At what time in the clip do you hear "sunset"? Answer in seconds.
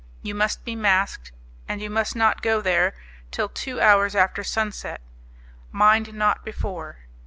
4.43-4.99